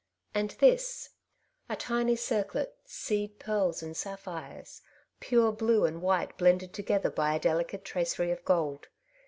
And 0.33 0.49
this? 0.59 1.11
a 1.69 1.75
tiny 1.75 2.15
circlet, 2.15 2.75
seed 2.85 3.37
pearls 3.37 3.83
and 3.83 3.95
sapphires, 3.95 4.81
pure 5.19 5.51
blue 5.51 5.85
and 5.85 6.01
white 6.01 6.35
blended 6.39 6.73
together 6.73 7.11
by 7.11 7.35
a 7.35 7.39
delicate 7.39 7.85
tracery 7.85 8.31
of 8.31 8.43
gold. 8.43 8.87